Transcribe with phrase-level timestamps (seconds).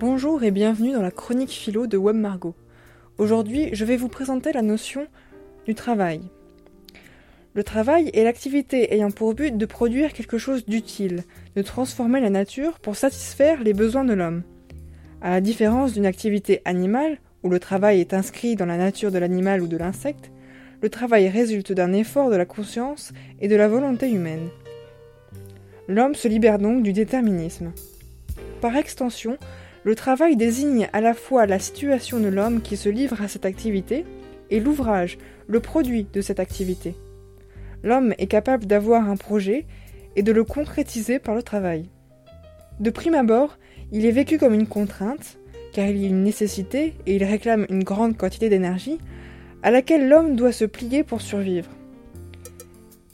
[0.00, 2.54] Bonjour et bienvenue dans la chronique philo de Web Margot.
[3.18, 5.08] Aujourd'hui, je vais vous présenter la notion
[5.66, 6.20] du travail.
[7.54, 11.24] Le travail est l'activité ayant pour but de produire quelque chose d'utile,
[11.56, 14.44] de transformer la nature pour satisfaire les besoins de l'homme.
[15.20, 19.18] À la différence d'une activité animale, où le travail est inscrit dans la nature de
[19.18, 20.30] l'animal ou de l'insecte,
[20.80, 24.48] le travail résulte d'un effort de la conscience et de la volonté humaine.
[25.88, 27.72] L'homme se libère donc du déterminisme.
[28.60, 29.38] Par extension,
[29.84, 33.46] le travail désigne à la fois la situation de l'homme qui se livre à cette
[33.46, 34.04] activité
[34.50, 36.94] et l'ouvrage, le produit de cette activité.
[37.82, 39.66] L'homme est capable d'avoir un projet
[40.16, 41.88] et de le concrétiser par le travail.
[42.80, 43.58] De prime abord,
[43.92, 45.38] il est vécu comme une contrainte,
[45.72, 48.98] car il y a une nécessité et il réclame une grande quantité d'énergie,
[49.62, 51.70] à laquelle l'homme doit se plier pour survivre.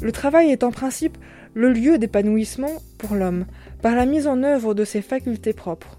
[0.00, 1.18] Le travail est en principe
[1.54, 3.46] le lieu d'épanouissement pour l'homme,
[3.80, 5.98] par la mise en œuvre de ses facultés propres.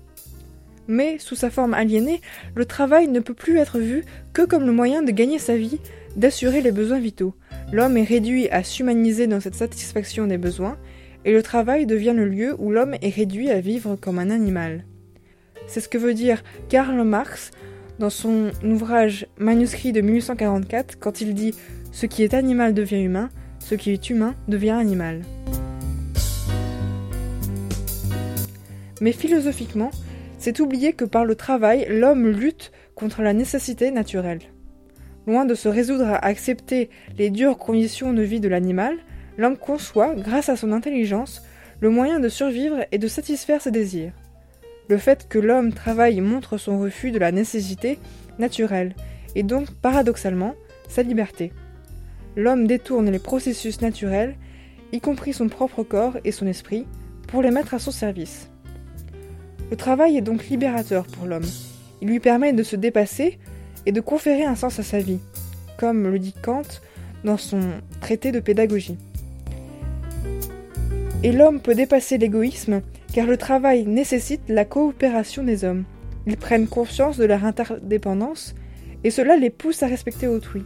[0.87, 2.21] Mais, sous sa forme aliénée,
[2.53, 5.79] le travail ne peut plus être vu que comme le moyen de gagner sa vie,
[6.15, 7.33] d'assurer les besoins vitaux.
[7.71, 10.77] L'homme est réduit à s'humaniser dans cette satisfaction des besoins,
[11.25, 14.85] et le travail devient le lieu où l'homme est réduit à vivre comme un animal.
[15.67, 17.51] C'est ce que veut dire Karl Marx
[17.97, 21.55] dans son ouvrage manuscrit de 1844 quand il dit
[21.91, 25.21] Ce qui est animal devient humain, ce qui est humain devient animal.
[29.01, 29.91] Mais philosophiquement,
[30.45, 34.41] c'est oublier que par le travail, l'homme lutte contre la nécessité naturelle.
[35.25, 38.95] Loin de se résoudre à accepter les dures conditions de vie de l'animal,
[39.39, 41.41] l'homme conçoit, grâce à son intelligence,
[41.79, 44.11] le moyen de survivre et de satisfaire ses désirs.
[44.87, 47.97] Le fait que l'homme travaille montre son refus de la nécessité
[48.37, 48.95] naturelle,
[49.33, 50.53] et donc, paradoxalement,
[50.87, 51.53] sa liberté.
[52.35, 54.35] L'homme détourne les processus naturels,
[54.91, 56.85] y compris son propre corps et son esprit,
[57.25, 58.51] pour les mettre à son service.
[59.71, 61.45] Le travail est donc libérateur pour l'homme.
[62.01, 63.39] Il lui permet de se dépasser
[63.85, 65.19] et de conférer un sens à sa vie,
[65.77, 66.61] comme le dit Kant
[67.23, 67.59] dans son
[68.01, 68.97] traité de pédagogie.
[71.23, 72.81] Et l'homme peut dépasser l'égoïsme
[73.13, 75.85] car le travail nécessite la coopération des hommes.
[76.27, 78.55] Ils prennent conscience de leur interdépendance
[79.03, 80.63] et cela les pousse à respecter autrui.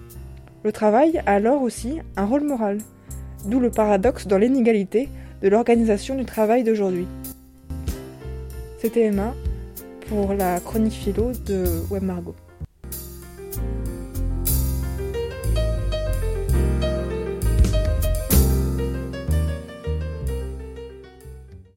[0.64, 2.80] Le travail a alors aussi un rôle moral,
[3.46, 5.08] d'où le paradoxe dans l'inégalité
[5.42, 7.08] de l'organisation du travail d'aujourd'hui.
[8.82, 9.36] C'était Emma
[10.08, 12.36] pour la chronique philo de Web Margot.